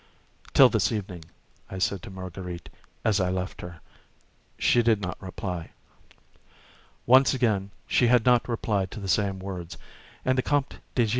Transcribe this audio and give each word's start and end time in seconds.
"Till 0.55 0.67
this 0.67 0.91
evening!" 0.91 1.25
I 1.69 1.77
said 1.77 2.01
to 2.01 2.09
Marguerite, 2.09 2.69
as 3.05 3.19
I 3.19 3.29
left 3.29 3.61
her. 3.61 3.81
She 4.57 4.81
did 4.81 4.99
not 4.99 5.21
reply. 5.21 5.69
Once 7.05 7.35
already 7.35 7.69
she 7.85 8.07
had 8.07 8.25
not 8.25 8.49
replied 8.49 8.89
to 8.89 8.99
the 8.99 9.07
same 9.07 9.37
words, 9.37 9.77
and 10.25 10.39
the 10.39 10.41
Comte 10.41 10.79
de 10.95 11.05
G. 11.05 11.09